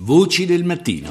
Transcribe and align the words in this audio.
Voci 0.00 0.46
del 0.46 0.62
mattino. 0.62 1.10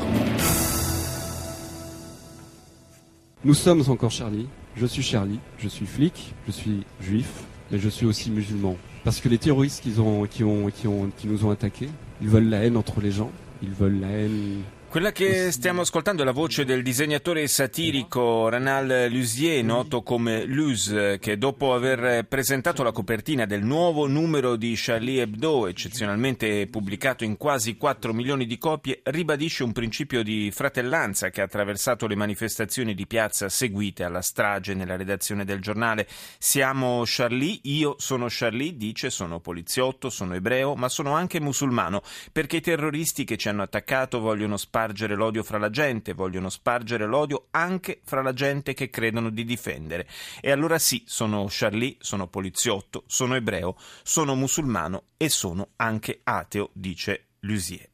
Nous 3.44 3.54
sommes 3.54 3.83
encore 3.90 4.12
Charlie. 4.12 4.48
Je 4.78 4.86
suis 4.86 5.04
Charlie. 5.04 5.42
Je 5.58 5.67
suis 5.67 5.86
flic. 5.86 6.33
Je 6.48 6.54
suis 6.54 6.86
juif. 7.02 7.44
Mais 7.70 7.79
je 7.79 7.89
suis 7.89 8.05
aussi 8.05 8.31
musulman. 8.31 8.78
Parce 9.04 9.20
que 9.20 9.28
les 9.28 9.39
terroristes 9.39 9.84
qui, 9.84 9.92
qui 9.92 11.28
nous 11.28 11.46
ont 11.46 11.50
attaqués, 11.50 11.89
ils 12.21 12.29
veulent 12.29 12.47
la 12.47 12.63
haine 12.63 12.78
entre 12.78 13.02
les 13.02 13.12
gens. 13.12 13.29
Ils 13.62 13.71
veulent 13.71 14.00
la 14.00 14.08
haine 14.08 14.62
Quella 14.90 15.12
che 15.12 15.51
stiamo 15.51 15.81
ascoltando 15.81 16.21
è 16.21 16.25
la 16.25 16.31
voce 16.31 16.63
del 16.63 16.81
disegnatore 16.81 17.45
satirico 17.47 18.47
Renal 18.47 19.07
Lusier, 19.11 19.61
noto 19.61 20.01
come 20.01 20.45
Luz, 20.45 21.17
che 21.19 21.37
dopo 21.37 21.73
aver 21.73 22.25
presentato 22.25 22.83
la 22.83 22.93
copertina 22.93 23.45
del 23.45 23.63
nuovo 23.63 24.07
numero 24.07 24.55
di 24.55 24.73
Charlie 24.77 25.23
Hebdo, 25.23 25.68
eccezionalmente 25.68 26.68
pubblicato 26.68 27.25
in 27.25 27.36
quasi 27.36 27.75
4 27.75 28.13
milioni 28.13 28.45
di 28.45 28.57
copie, 28.57 29.01
ribadisce 29.04 29.63
un 29.63 29.73
principio 29.73 30.23
di 30.23 30.51
fratellanza 30.51 31.29
che 31.32 31.41
ha 31.41 31.43
attraversato 31.43 32.08
le 32.08 32.16
manifestazioni 32.16 32.96
di 32.96 33.05
piazza 33.05 33.49
seguite 33.49 34.05
alla 34.05 34.22
strage 34.22 34.74
nella 34.74 34.96
redazione 34.96 35.44
del 35.44 35.60
giornale. 35.60 36.08
Siamo 36.40 37.04
Charlie, 37.05 37.60
io 37.63 37.96
sono 37.99 38.27
Charlie, 38.30 38.77
dice, 38.77 39.10
sono 39.10 39.41
poliziotto, 39.41 40.10
sono 40.10 40.34
ebreo, 40.34 40.76
ma 40.76 40.88
sono 40.88 41.12
anche 41.13 41.41
musulmano, 41.41 42.02
perché 42.32 42.58
i 42.58 42.62
terroristi 42.62 43.26
che 43.26 43.35
ci 43.35 43.49
hanno 43.49 43.63
attaccato 43.63 44.22
vogliono 44.22 44.55
sparare 44.55 44.76
spargere 44.77 45.16
l'odio 45.16 45.41
fra 45.41 45.58
la 45.58 45.72
gente, 45.72 46.13
vogliono 46.13 46.49
spargere 46.49 47.08
l'odio 47.08 47.48
anche 47.49 48.02
fra 48.04 48.22
la 48.22 48.31
gente 48.31 48.76
che 48.76 48.91
credono 48.91 49.31
di 49.31 49.44
difendere. 49.44 50.08
E 50.40 50.52
allora 50.52 50.77
sì, 50.77 51.02
sono 51.08 51.48
Charlie, 51.49 51.95
sono 51.99 52.27
poliziotto, 52.27 53.04
sono 53.08 53.34
ebreo, 53.34 53.76
sono 54.04 54.35
musulmano 54.35 55.05
e 55.18 55.30
sono 55.30 55.70
anche 55.77 56.20
ateo, 56.23 56.70
dice 56.73 57.30
Lusier. 57.40 57.90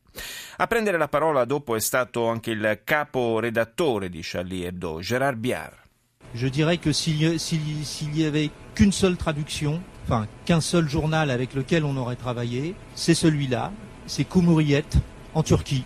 A 0.57 0.67
prendere 0.67 0.97
la 0.97 1.07
parola 1.07 1.45
dopo 1.45 1.77
è 1.77 1.79
stato 1.79 2.27
anche 2.27 2.51
il 2.51 2.81
capo 2.83 3.39
redattore 3.39 4.09
di 4.09 4.19
Charlie 4.21 4.67
Hebdo, 4.67 4.99
Gérard 5.01 5.37
Biard. 5.37 5.77
Je 6.33 6.49
dirais 6.49 6.79
que 6.79 6.91
s'il 6.91 7.21
y, 7.21 8.19
y, 8.19 8.25
avait 8.25 8.49
qu'une 8.75 8.91
seule 8.91 9.15
traduction, 9.15 9.81
enfin 10.03 10.27
qu'un 10.45 10.59
seul 10.59 10.89
journal 10.89 11.29
avec 11.29 11.53
lequel 11.53 11.85
on 11.85 11.95
aurait 11.95 12.17
travaillé, 12.17 12.75
c'est 12.93 13.13
celui-là, 13.13 13.71
c'est 14.05 14.27
Cumhuriyet 14.27 14.83
en 15.33 15.43
Turquie. 15.43 15.85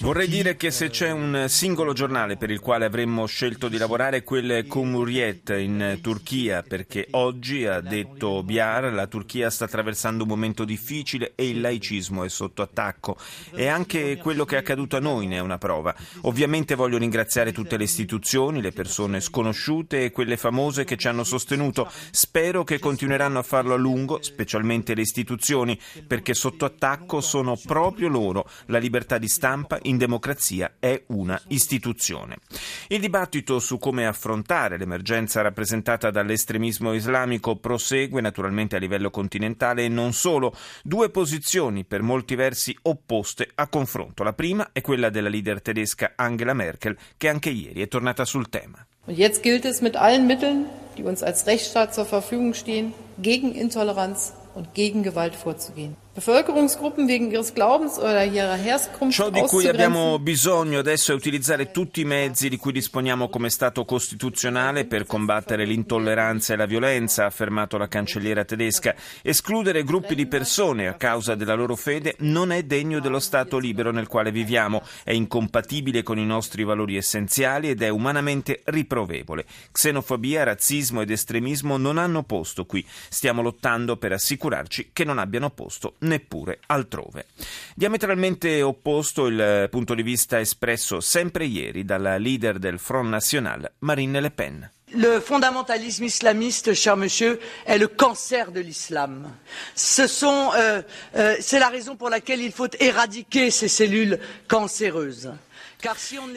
Vorrei 0.00 0.28
dire 0.28 0.56
che 0.56 0.70
se 0.70 0.88
c'è 0.88 1.10
un 1.10 1.46
singolo 1.48 1.92
giornale 1.92 2.36
per 2.36 2.50
il 2.50 2.60
quale 2.60 2.84
avremmo 2.84 3.26
scelto 3.26 3.68
di 3.68 3.76
lavorare 3.76 4.18
è 4.18 4.24
quel 4.24 4.66
Cumhuriyet 4.66 5.50
in 5.58 5.98
Turchia, 6.00 6.62
perché 6.62 7.08
oggi, 7.10 7.66
ha 7.66 7.80
detto 7.80 8.42
Biar, 8.42 8.92
la 8.92 9.06
Turchia 9.06 9.50
sta 9.50 9.64
attraversando 9.64 10.22
un 10.22 10.28
momento 10.28 10.64
difficile 10.64 11.32
e 11.34 11.48
il 11.48 11.60
laicismo 11.60 12.24
è 12.24 12.28
sotto 12.28 12.62
attacco. 12.62 13.16
E 13.54 13.66
anche 13.66 14.16
quello 14.18 14.44
che 14.44 14.56
è 14.56 14.58
accaduto 14.60 14.96
a 14.96 15.00
noi 15.00 15.26
ne 15.26 15.36
è 15.36 15.40
una 15.40 15.58
prova. 15.58 15.94
Ovviamente 16.22 16.74
voglio 16.74 16.98
ringraziare 16.98 17.52
tutte 17.52 17.76
le 17.76 17.84
istituzioni, 17.84 18.62
le 18.62 18.72
persone 18.72 19.20
sconosciute 19.20 20.04
e 20.04 20.10
quelle 20.10 20.36
famose 20.36 20.84
che 20.84 20.96
ci 20.96 21.08
hanno 21.08 21.24
sostenuto. 21.24 21.90
Spero 22.10 22.64
che 22.64 22.78
continueranno 22.78 23.40
a 23.40 23.42
farlo 23.42 23.74
a 23.74 23.78
lungo, 23.78 24.22
specialmente 24.22 24.94
le 24.94 25.02
istituzioni, 25.02 25.78
perché 26.06 26.34
sotto 26.34 26.64
attacco 26.64 27.20
sono 27.20 27.58
proprio 27.64 28.08
loro 28.08 28.43
la 28.66 28.78
libertà 28.78 29.18
di 29.18 29.28
stampa 29.28 29.78
in 29.82 29.96
democrazia 29.96 30.74
è 30.78 31.02
una 31.08 31.40
istituzione. 31.48 32.36
Il 32.88 33.00
dibattito 33.00 33.58
su 33.58 33.78
come 33.78 34.06
affrontare 34.06 34.78
l'emergenza 34.78 35.42
rappresentata 35.42 36.10
dall'estremismo 36.10 36.92
islamico 36.92 37.56
prosegue 37.56 38.20
naturalmente 38.20 38.76
a 38.76 38.78
livello 38.78 39.10
continentale 39.10 39.84
e 39.84 39.88
non 39.88 40.12
solo. 40.12 40.54
Due 40.82 41.10
posizioni 41.10 41.84
per 41.84 42.02
molti 42.02 42.34
versi 42.34 42.76
opposte 42.82 43.50
a 43.54 43.68
confronto. 43.68 44.22
La 44.22 44.32
prima 44.32 44.70
è 44.72 44.80
quella 44.80 45.10
della 45.10 45.28
leader 45.28 45.60
tedesca 45.60 46.12
Angela 46.16 46.54
Merkel, 46.54 46.96
che 47.16 47.28
anche 47.28 47.50
ieri 47.50 47.82
è 47.82 47.88
tornata 47.88 48.24
sul 48.24 48.48
tema. 48.48 48.86
Und 49.06 49.18
jetzt 49.18 49.42
gilt 49.42 49.66
es 49.66 49.80
mit 49.82 49.96
allen 49.96 50.26
Mitteln, 50.26 50.66
die 50.96 51.02
uns 51.02 51.22
als 51.22 51.46
Rechtsstaat 51.46 51.92
zur 51.94 52.06
Verfügung 52.06 52.54
stehen, 52.54 52.94
gegen 53.18 53.54
Intoleranz 53.54 54.32
und 54.54 54.72
gegen 54.72 55.02
Gewalt 55.02 55.34
vorzugehen. 55.34 55.96
Ciò 59.08 59.30
di 59.30 59.40
cui 59.40 59.66
abbiamo 59.66 60.20
bisogno 60.20 60.78
adesso 60.78 61.10
è 61.10 61.14
utilizzare 61.14 61.72
tutti 61.72 62.02
i 62.02 62.04
mezzi 62.04 62.48
di 62.48 62.56
cui 62.56 62.70
disponiamo 62.70 63.28
come 63.28 63.50
Stato 63.50 63.84
costituzionale 63.84 64.84
per 64.84 65.06
combattere 65.06 65.64
l'intolleranza 65.64 66.52
e 66.54 66.56
la 66.56 66.66
violenza, 66.66 67.24
ha 67.24 67.26
affermato 67.26 67.78
la 67.78 67.88
cancelliera 67.88 68.44
tedesca. 68.44 68.94
Escludere 69.22 69.82
gruppi 69.82 70.14
di 70.14 70.26
persone 70.26 70.86
a 70.86 70.94
causa 70.94 71.34
della 71.34 71.54
loro 71.54 71.74
fede 71.74 72.14
non 72.20 72.52
è 72.52 72.62
degno 72.62 73.00
dello 73.00 73.18
Stato 73.18 73.58
libero 73.58 73.90
nel 73.90 74.06
quale 74.06 74.30
viviamo, 74.30 74.82
è 75.02 75.10
incompatibile 75.10 76.04
con 76.04 76.16
i 76.18 76.24
nostri 76.24 76.62
valori 76.62 76.96
essenziali 76.96 77.70
ed 77.70 77.82
è 77.82 77.88
umanamente 77.88 78.62
riprovevole. 78.66 79.46
Xenofobia, 79.72 80.44
razzismo 80.44 81.00
ed 81.00 81.10
estremismo 81.10 81.76
non 81.76 81.98
hanno 81.98 82.22
posto 82.22 82.66
qui. 82.66 82.86
Stiamo 83.08 83.42
lottando 83.42 83.96
per 83.96 84.12
assicurarci 84.12 84.90
che 84.92 85.02
non 85.02 85.18
abbiano 85.18 85.50
posto 85.50 85.94
neppure 86.04 86.60
altrove. 86.66 87.26
Diametralmente 87.74 88.62
opposto 88.62 89.26
il 89.26 89.68
punto 89.70 89.94
di 89.94 90.02
vista 90.02 90.38
espresso 90.38 91.00
sempre 91.00 91.44
ieri 91.44 91.84
dalla 91.84 92.16
leader 92.16 92.58
del 92.58 92.78
Front 92.78 93.08
National, 93.08 93.70
Marine 93.80 94.20
Le 94.20 94.30
Pen. 94.30 94.70
Le 94.96 95.20
fondamentalisme 95.20 96.04
islamiste, 96.04 96.72
cher 96.72 96.96
monsieur, 96.96 97.40
est 97.66 97.78
le 97.78 97.88
cancer 97.88 98.52
de 98.52 98.60
l'islam. 98.60 99.28
Ce 99.74 100.02
euh, 100.24 100.82
euh, 101.16 101.36
c'est 101.40 101.58
la 101.58 101.68
raison 101.68 101.96
pour 101.96 102.10
laquelle 102.10 102.40
il 102.40 102.52
faut 102.52 102.68
éradiquer 102.78 103.50
ces 103.50 103.66
cellules 103.66 104.20
cancéreuses. 104.46 105.32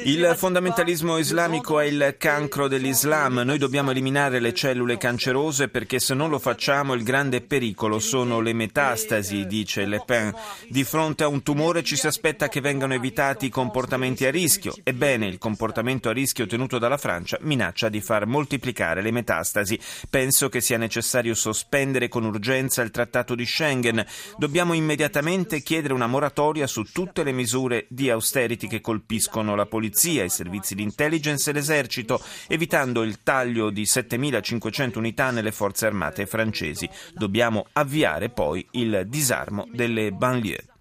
Il 0.04 0.34
fondamentalismo 0.36 1.18
islamico 1.18 1.80
è 1.80 1.86
il 1.86 2.16
cancro 2.18 2.68
dell'Islam. 2.68 3.44
Noi 3.46 3.58
dobbiamo 3.58 3.92
eliminare 3.92 4.42
le 4.42 4.54
cellule 4.54 4.98
cancerose 4.98 5.70
perché 5.70 6.00
se 6.00 6.14
non 6.14 6.30
lo 6.30 6.38
facciamo 6.38 6.94
il 6.94 7.04
grande 7.04 7.40
pericolo 7.40 8.00
sono 8.00 8.42
le 8.42 8.52
metastasi, 8.52 9.48
dice 9.48 9.86
Le 9.86 10.04
Pen. 10.06 10.36
Di 10.68 10.84
fronte 10.84 11.24
a 11.24 11.30
un 11.30 11.44
tumore 11.44 11.82
ci 11.82 11.96
si 11.96 12.08
aspetta 12.08 12.50
che 12.50 12.60
vengano 12.60 12.94
evitati 12.94 13.46
i 13.46 13.50
comportamenti 13.50 14.26
a 14.26 14.32
rischio. 14.32 14.74
Ebbene, 14.84 15.28
il 15.28 15.38
comportamento 15.38 16.10
a 16.10 16.14
rischio 16.14 16.46
tenuto 16.46 16.78
dalla 16.78 16.98
Francia 16.98 17.38
minaccia 17.40 17.88
di 17.88 18.02
far 18.02 18.26
moltiplicare 18.26 19.02
le 19.02 19.12
metastasi. 19.12 19.80
Penso 20.10 20.50
che 20.50 20.60
sia 20.60 20.78
necessario 20.78 21.34
sospendere 21.34 22.10
con 22.10 22.26
urgenza 22.26 22.82
il 22.82 22.92
trattato 22.92 23.34
di 23.34 23.46
Schengen. 23.46 24.06
Dobbiamo 24.36 24.74
immediatamente 24.74 25.62
chiedere 25.62 25.94
una 25.94 26.08
moratoria 26.08 26.68
su 26.68 26.84
tutte 26.84 27.24
le 27.24 27.32
misure 27.32 27.86
di 27.88 28.10
austerity 28.10 28.68
che 28.68 28.82
colpiscono 28.82 29.36
con 29.44 29.56
la 29.56 29.66
polizia, 29.66 30.24
i 30.24 30.30
servizi 30.30 30.74
di 30.74 30.82
intelligence 30.82 31.50
e 31.50 31.54
l'esercito, 31.54 32.20
evitando 32.48 33.04
il 33.04 33.22
taglio 33.22 33.70
di 33.70 33.84
7.500 33.84 34.98
unità 34.98 35.30
nelle 35.32 35.52
forze 35.52 35.86
armate 35.86 36.26
francesi. 36.26 36.90
Dobbiamo 37.14 37.68
avviare 37.74 38.30
poi 38.30 38.66
il 38.72 39.06
disarmo 39.08 39.68
delle 39.72 40.12
banlieue. 40.12 40.77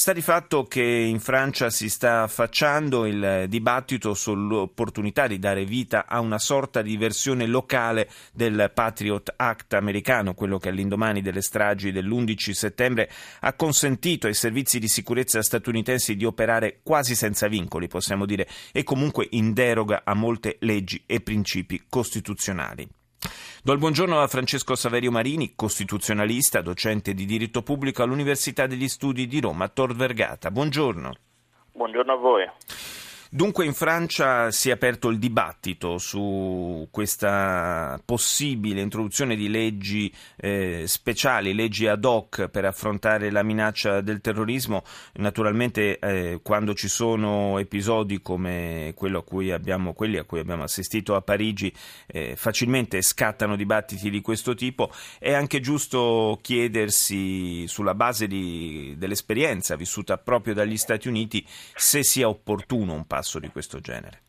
Sta 0.00 0.14
di 0.14 0.22
fatto 0.22 0.64
che 0.64 0.80
in 0.82 1.20
Francia 1.20 1.68
si 1.68 1.90
sta 1.90 2.22
affacciando 2.22 3.04
il 3.04 3.44
dibattito 3.50 4.14
sull'opportunità 4.14 5.26
di 5.26 5.38
dare 5.38 5.66
vita 5.66 6.06
a 6.06 6.20
una 6.20 6.38
sorta 6.38 6.80
di 6.80 6.96
versione 6.96 7.44
locale 7.44 8.08
del 8.32 8.70
Patriot 8.72 9.34
Act 9.36 9.74
americano, 9.74 10.32
quello 10.32 10.56
che 10.56 10.70
all'indomani 10.70 11.20
delle 11.20 11.42
stragi 11.42 11.92
dell'11 11.92 12.50
settembre 12.52 13.10
ha 13.40 13.52
consentito 13.52 14.26
ai 14.26 14.32
servizi 14.32 14.78
di 14.78 14.88
sicurezza 14.88 15.42
statunitensi 15.42 16.16
di 16.16 16.24
operare 16.24 16.80
quasi 16.82 17.14
senza 17.14 17.46
vincoli, 17.46 17.86
possiamo 17.86 18.24
dire, 18.24 18.48
e 18.72 18.82
comunque 18.84 19.26
in 19.32 19.52
deroga 19.52 20.00
a 20.02 20.14
molte 20.14 20.56
leggi 20.60 21.02
e 21.04 21.20
principi 21.20 21.84
costituzionali. 21.90 22.88
Do 23.62 23.72
il 23.72 23.78
buongiorno 23.78 24.20
a 24.20 24.26
Francesco 24.26 24.74
Saverio 24.74 25.10
Marini, 25.10 25.52
costituzionalista, 25.54 26.62
docente 26.62 27.12
di 27.12 27.26
diritto 27.26 27.62
pubblico 27.62 28.02
all'Università 28.02 28.66
degli 28.66 28.88
Studi 28.88 29.26
di 29.26 29.40
Roma, 29.40 29.68
Tor 29.68 29.94
Vergata. 29.94 30.50
Buongiorno. 30.50 31.12
Buongiorno 31.72 32.12
a 32.12 32.16
voi. 32.16 32.50
Dunque 33.32 33.64
in 33.64 33.74
Francia 33.74 34.50
si 34.50 34.70
è 34.70 34.72
aperto 34.72 35.08
il 35.08 35.20
dibattito 35.20 35.98
su 35.98 36.88
questa 36.90 38.02
possibile 38.04 38.80
introduzione 38.80 39.36
di 39.36 39.48
leggi 39.48 40.12
eh, 40.34 40.82
speciali, 40.88 41.54
leggi 41.54 41.86
ad 41.86 42.04
hoc 42.04 42.48
per 42.48 42.64
affrontare 42.64 43.30
la 43.30 43.44
minaccia 43.44 44.00
del 44.00 44.20
terrorismo. 44.20 44.82
Naturalmente 45.14 46.00
eh, 46.00 46.40
quando 46.42 46.74
ci 46.74 46.88
sono 46.88 47.60
episodi 47.60 48.20
come 48.20 48.94
a 48.96 49.54
abbiamo, 49.54 49.92
quelli 49.92 50.18
a 50.18 50.24
cui 50.24 50.40
abbiamo 50.40 50.64
assistito 50.64 51.14
a 51.14 51.22
Parigi 51.22 51.72
eh, 52.08 52.34
facilmente 52.34 53.00
scattano 53.00 53.54
dibattiti 53.54 54.10
di 54.10 54.22
questo 54.22 54.54
tipo. 54.54 54.90
È 55.20 55.32
anche 55.32 55.60
giusto 55.60 56.36
chiedersi 56.42 57.68
sulla 57.68 57.94
base 57.94 58.26
di, 58.26 58.96
dell'esperienza 58.98 59.76
vissuta 59.76 60.18
proprio 60.18 60.52
dagli 60.52 60.76
Stati 60.76 61.06
Uniti 61.06 61.46
se 61.76 62.02
sia 62.02 62.28
opportuno 62.28 62.92
un 62.92 63.06
passo 63.06 63.18
passo 63.20 63.38
di 63.38 63.50
questo 63.50 63.80
genere? 63.80 64.22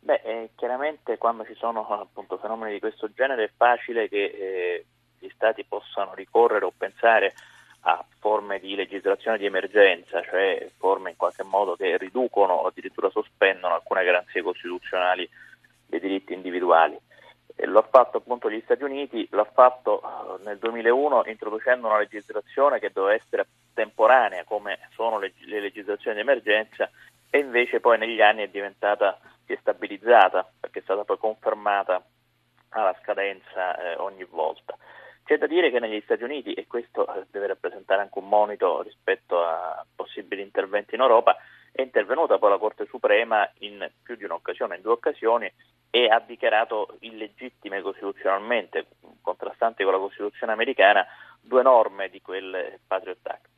Beh, 0.00 0.20
eh, 0.24 0.50
chiaramente 0.56 1.16
quando 1.16 1.44
ci 1.44 1.54
sono 1.54 1.86
appunto, 1.86 2.36
fenomeni 2.38 2.72
di 2.72 2.80
questo 2.80 3.08
genere 3.12 3.44
è 3.44 3.50
facile 3.56 4.08
che 4.08 4.24
eh, 4.24 4.86
gli 5.20 5.28
stati 5.32 5.64
possano 5.64 6.12
ricorrere 6.14 6.64
o 6.64 6.72
pensare 6.76 7.34
a 7.82 8.04
forme 8.18 8.58
di 8.58 8.74
legislazione 8.74 9.38
di 9.38 9.46
emergenza, 9.46 10.20
cioè 10.22 10.68
forme 10.76 11.10
in 11.10 11.16
qualche 11.16 11.44
modo 11.44 11.76
che 11.76 11.96
riducono 11.98 12.54
o 12.54 12.66
addirittura 12.66 13.10
sospendono 13.10 13.74
alcune 13.74 14.02
garanzie 14.02 14.42
costituzionali 14.42 15.28
dei 15.86 16.00
diritti 16.00 16.32
individuali. 16.32 16.98
E 17.54 17.66
lo 17.66 17.78
ha 17.78 17.88
fatto 17.88 18.18
appunto 18.18 18.50
gli 18.50 18.60
Stati 18.64 18.82
Uniti, 18.82 19.28
l'ha 19.30 19.48
fatto 19.52 20.02
eh, 20.02 20.42
nel 20.42 20.58
2001 20.58 21.22
introducendo 21.26 21.86
una 21.86 21.98
legislazione 21.98 22.80
che 22.80 22.90
doveva 22.92 23.14
essere 23.14 23.46
temporanea 23.72 24.42
come 24.42 24.80
sono 24.94 25.20
le, 25.20 25.32
le 25.46 25.60
legislazioni 25.60 26.16
di 26.16 26.22
emergenza 26.22 26.90
e 27.30 27.38
invece 27.38 27.80
poi 27.80 27.98
negli 27.98 28.20
anni 28.20 28.42
è 28.42 28.48
diventata, 28.48 29.18
si 29.44 29.52
è 29.52 29.58
stabilizzata 29.60 30.50
perché 30.58 30.80
è 30.80 30.82
stata 30.82 31.04
poi 31.04 31.18
confermata 31.18 32.02
alla 32.70 32.96
scadenza 33.02 33.76
eh, 33.76 33.96
ogni 33.96 34.24
volta. 34.24 34.76
C'è 35.24 35.36
da 35.36 35.46
dire 35.46 35.70
che 35.70 35.78
negli 35.78 36.00
Stati 36.04 36.22
Uniti, 36.22 36.54
e 36.54 36.66
questo 36.66 37.06
eh, 37.06 37.26
deve 37.30 37.48
rappresentare 37.48 38.00
anche 38.00 38.18
un 38.18 38.28
monito 38.28 38.80
rispetto 38.80 39.44
a 39.44 39.84
possibili 39.94 40.40
interventi 40.40 40.94
in 40.94 41.02
Europa, 41.02 41.36
è 41.70 41.82
intervenuta 41.82 42.38
poi 42.38 42.50
la 42.50 42.58
Corte 42.58 42.86
Suprema 42.86 43.48
in 43.58 43.90
più 44.02 44.16
di 44.16 44.24
un'occasione, 44.24 44.76
in 44.76 44.82
due 44.82 44.92
occasioni, 44.92 45.52
e 45.90 46.08
ha 46.08 46.20
dichiarato 46.20 46.96
illegittime 47.00 47.82
costituzionalmente, 47.82 48.86
contrastanti 49.20 49.84
con 49.84 49.92
la 49.92 49.98
Costituzione 49.98 50.52
americana, 50.52 51.06
due 51.40 51.62
norme 51.62 52.08
di 52.08 52.22
quel 52.22 52.78
Patriot 52.86 53.26
Act. 53.26 53.57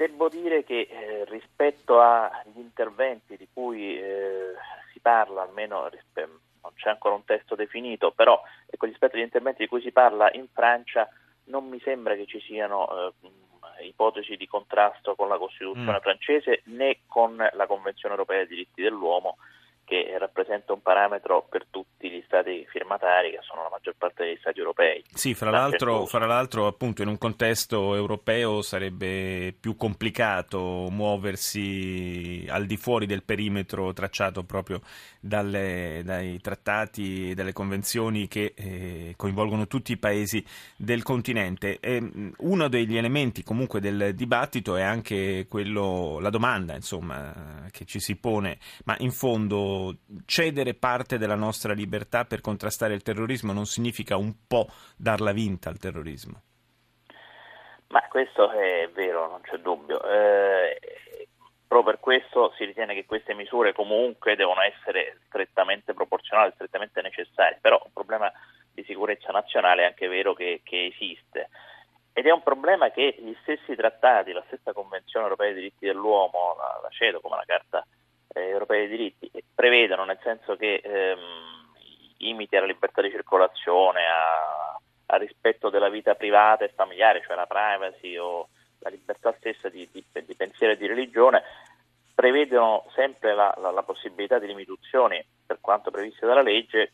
Devo 0.00 0.30
dire 0.30 0.64
che 0.64 0.88
eh, 0.88 1.24
rispetto 1.26 2.00
agli 2.00 2.56
interventi 2.56 3.36
di 3.36 3.46
cui 3.52 4.00
eh, 4.00 4.54
si 4.94 4.98
parla, 4.98 5.42
almeno 5.42 5.90
non 6.14 6.72
c'è 6.74 6.88
ancora 6.88 7.16
un 7.16 7.26
testo 7.26 7.54
definito, 7.54 8.10
però 8.10 8.40
ecco, 8.64 8.86
rispetto 8.86 9.16
agli 9.16 9.22
interventi 9.24 9.64
di 9.64 9.68
cui 9.68 9.82
si 9.82 9.92
parla 9.92 10.30
in 10.32 10.46
Francia 10.50 11.06
non 11.48 11.68
mi 11.68 11.78
sembra 11.80 12.14
che 12.14 12.24
ci 12.24 12.40
siano 12.40 12.88
eh, 13.78 13.84
ipotesi 13.88 14.36
di 14.36 14.46
contrasto 14.46 15.14
con 15.14 15.28
la 15.28 15.36
Costituzione 15.36 15.98
mm. 15.98 16.00
francese 16.00 16.62
né 16.68 17.00
con 17.06 17.36
la 17.36 17.66
Convenzione 17.66 18.14
europea 18.14 18.38
dei 18.38 18.46
diritti 18.46 18.80
dell'uomo 18.80 19.36
che 19.84 20.16
rappresenta 20.16 20.72
un 20.72 20.80
parametro 20.80 21.42
per 21.42 21.66
tutti 21.68 21.99
gli 22.10 22.22
stati 22.26 22.66
firmatari, 22.68 23.30
che 23.30 23.38
sono 23.42 23.62
la 23.62 23.70
maggior 23.70 23.94
parte 23.96 24.24
degli 24.24 24.36
stati 24.40 24.58
europei. 24.58 25.04
Sì, 25.12 25.34
fra 25.34 25.50
l'altro, 25.50 26.06
fra 26.06 26.26
l'altro, 26.26 26.66
appunto 26.66 27.02
in 27.02 27.08
un 27.08 27.18
contesto 27.18 27.94
europeo 27.94 28.62
sarebbe 28.62 29.54
più 29.58 29.76
complicato 29.76 30.88
muoversi 30.90 32.46
al 32.48 32.66
di 32.66 32.76
fuori 32.76 33.06
del 33.06 33.22
perimetro 33.22 33.92
tracciato 33.92 34.42
proprio 34.42 34.80
dalle, 35.20 36.02
dai 36.04 36.40
trattati 36.40 37.30
e 37.30 37.34
dalle 37.34 37.52
convenzioni 37.52 38.26
che 38.28 38.54
eh, 38.56 39.14
coinvolgono 39.16 39.66
tutti 39.66 39.92
i 39.92 39.98
paesi 39.98 40.44
del 40.76 41.02
continente. 41.02 41.78
E, 41.80 42.32
uno 42.38 42.68
degli 42.68 42.96
elementi 42.96 43.42
comunque 43.42 43.80
del 43.80 44.14
dibattito 44.14 44.76
è 44.76 44.82
anche 44.82 45.46
quello, 45.48 46.18
la 46.20 46.30
domanda 46.30 46.74
insomma, 46.74 47.68
che 47.70 47.84
ci 47.84 48.00
si 48.00 48.16
pone, 48.16 48.58
ma 48.84 48.96
in 48.98 49.12
fondo 49.12 49.96
cedere 50.24 50.74
parte 50.74 51.18
della 51.18 51.34
nostra 51.34 51.72
libertà 51.72 51.99
per 52.06 52.40
contrastare 52.40 52.94
il 52.94 53.02
terrorismo 53.02 53.52
non 53.52 53.66
significa 53.66 54.16
un 54.16 54.32
po' 54.46 54.66
darla 54.96 55.32
vinta 55.32 55.68
al 55.68 55.78
terrorismo? 55.78 56.42
Ma 57.88 58.06
questo 58.08 58.50
è 58.50 58.88
vero, 58.92 59.28
non 59.28 59.40
c'è 59.40 59.56
dubbio. 59.58 60.00
Eh, 60.04 60.78
proprio 61.66 61.92
per 61.92 62.00
questo 62.00 62.52
si 62.56 62.64
ritiene 62.64 62.94
che 62.94 63.04
queste 63.04 63.34
misure 63.34 63.72
comunque 63.72 64.36
devono 64.36 64.60
essere 64.60 65.18
strettamente 65.26 65.94
proporzionali, 65.94 66.52
strettamente 66.54 67.00
necessarie, 67.00 67.58
però 67.60 67.80
un 67.84 67.92
problema 67.92 68.30
di 68.72 68.84
sicurezza 68.84 69.30
nazionale 69.32 69.82
è 69.82 69.86
anche 69.86 70.08
vero 70.08 70.34
che, 70.34 70.60
che 70.64 70.86
esiste. 70.86 71.48
Ed 72.12 72.26
è 72.26 72.30
un 72.32 72.42
problema 72.42 72.90
che 72.90 73.14
gli 73.18 73.34
stessi 73.42 73.74
trattati, 73.76 74.32
la 74.32 74.42
stessa 74.46 74.72
Convenzione 74.72 75.26
europea 75.26 75.52
dei 75.52 75.62
diritti 75.62 75.86
dell'uomo, 75.86 76.56
la, 76.56 76.80
la 76.82 76.88
CEDO 76.90 77.20
come 77.20 77.36
la 77.36 77.44
Carta 77.46 77.86
eh, 78.34 78.48
europea 78.48 78.78
dei 78.78 78.88
diritti 78.88 79.30
prevedono, 79.54 80.04
nel 80.04 80.18
senso 80.22 80.56
che 80.56 80.80
ehm, 80.82 81.39
imiti 82.28 82.56
alla 82.56 82.66
libertà 82.66 83.02
di 83.02 83.10
circolazione, 83.10 84.02
al 85.06 85.18
rispetto 85.20 85.70
della 85.70 85.88
vita 85.88 86.14
privata 86.14 86.64
e 86.64 86.72
familiare, 86.74 87.22
cioè 87.24 87.36
la 87.36 87.46
privacy 87.46 88.16
o 88.16 88.48
la 88.80 88.90
libertà 88.90 89.34
stessa 89.38 89.68
di, 89.68 89.88
di, 89.90 90.04
di 90.24 90.34
pensiero 90.34 90.72
e 90.72 90.76
di 90.76 90.86
religione, 90.86 91.42
prevedono 92.14 92.86
sempre 92.94 93.34
la, 93.34 93.54
la, 93.58 93.70
la, 93.70 93.82
possibilità 93.82 94.38
di 94.38 94.46
limitazioni, 94.46 95.24
per 95.46 95.58
quanto 95.60 95.90
previste 95.90 96.26
dalla 96.26 96.42
legge, 96.42 96.92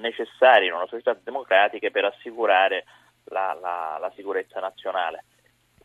necessarie 0.00 0.68
in 0.68 0.74
una 0.74 0.86
società 0.86 1.16
democratica 1.22 1.88
per 1.90 2.04
assicurare 2.04 2.84
la, 3.24 3.56
la 4.00 4.12
sicurezza 4.14 4.60
nazionale. 4.60 5.24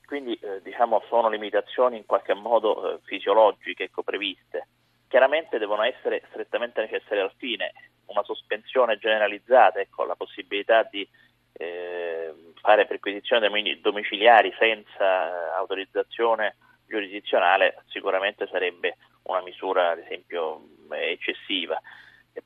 Quindi 0.06 0.33
eh, 0.42 0.62
diciamo, 0.62 1.04
sono 1.07 1.30
limitazioni 1.30 1.98
in 1.98 2.06
qualche 2.06 2.33
modo 2.33 2.94
eh, 2.94 3.00
fisiologiche 3.04 3.83
ecco, 3.83 4.04
previste 4.04 4.68
chiaramente 5.07 5.57
devono 5.57 5.83
essere 5.83 6.24
strettamente 6.30 6.81
necessarie 6.81 7.22
al 7.22 7.31
fine, 7.38 7.72
una 8.18 8.25
sospensione 8.25 8.98
generalizzata, 8.98 9.80
ecco, 9.80 10.04
la 10.06 10.16
possibilità 10.16 10.84
di 10.84 11.08
eh, 11.54 12.34
fare 12.62 12.86
perquisizioni 12.86 13.80
domiciliari 13.80 14.54
senza 14.58 15.28
eh, 15.28 15.58
autorizzazione 15.58 16.56
giurisdizionale 16.88 17.84
sicuramente 17.88 18.48
sarebbe 18.48 18.98
una 19.24 19.42
misura 19.42 19.92
ad 19.92 20.00
esempio 20.00 20.62
eccessiva, 20.90 21.80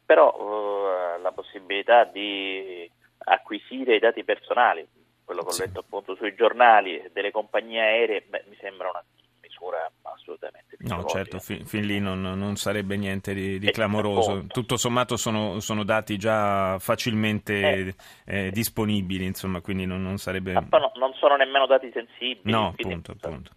però 0.06 1.16
eh, 1.16 1.20
la 1.20 1.32
possibilità 1.32 2.06
di 2.06 2.90
acquisire 3.20 3.96
i 3.96 4.00
dati 4.00 4.24
personali, 4.24 4.88
quello 5.24 5.44
che 5.44 5.54
ho 5.54 5.58
letto 5.58 5.80
appunto 5.80 6.16
sui 6.16 6.34
giornali 6.34 7.10
delle 7.14 7.32
compagnie 7.32 7.82
aeree, 7.82 8.22
beh, 8.22 8.46
mi 8.48 8.58
sembra 8.60 8.90
una 8.90 9.04
misura 9.42 9.90
assolutamente 10.32 10.78
No, 10.80 11.06
certo, 11.06 11.40
fin, 11.40 11.66
fin 11.66 11.86
lì 11.86 12.00
non, 12.00 12.22
non, 12.22 12.56
sarebbe 12.56 12.98
niente 12.98 13.34
di, 13.34 13.60
di 13.60 13.70
clamoroso. 13.72 14.46
Tutto 14.48 14.78
sommato 14.78 15.16
sono, 15.16 15.60
sono, 15.60 15.84
dati 15.84 16.18
già 16.18 16.80
facilmente 16.80 17.54
eh. 17.60 17.96
Eh, 18.26 18.52
disponibili, 18.52 19.26
insomma, 19.26 19.62
quindi 19.62 19.86
non, 19.86 20.02
non 20.02 20.18
sarebbe... 20.18 20.54
Ma 20.54 20.78
no, 20.80 20.92
non 20.96 21.14
sono 21.20 21.36
nemmeno 21.36 21.68
dati 21.68 21.92
sensibili. 21.94 22.52
No, 22.52 22.70
appunto, 22.70 23.12
appunto. 23.12 23.52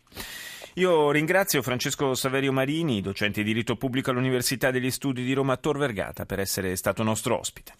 Io 0.74 1.12
ringrazio 1.12 1.62
Francesco 1.62 2.14
Saverio 2.14 2.52
Marini, 2.52 3.00
docente 3.00 3.42
di 3.42 3.52
diritto 3.52 3.76
pubblico 3.76 4.10
all'Università 4.10 4.70
degli 4.70 4.90
Studi 4.90 5.22
di 5.22 5.32
Roma 5.32 5.56
Tor 5.56 5.78
Vergata, 5.78 6.26
per 6.26 6.40
essere 6.40 6.74
stato 6.76 7.02
nostro 7.02 7.38
ospite. 7.38 7.72